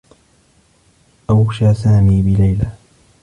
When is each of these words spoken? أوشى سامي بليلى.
أوشى 1.29 1.73
سامي 1.73 2.21
بليلى. 2.21 2.69